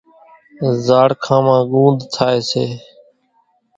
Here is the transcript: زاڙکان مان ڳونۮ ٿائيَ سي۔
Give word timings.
زاڙکان 0.85 1.39
مان 1.45 1.61
ڳونۮ 1.71 1.99
ٿائيَ 2.13 2.39
سي۔ 2.49 2.65